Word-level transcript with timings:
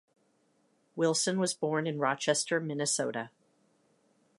Wilson 0.95 1.39
was 1.39 1.53
born 1.53 1.85
in 1.85 1.99
Rochester, 1.99 2.59
Minnesota. 2.59 3.29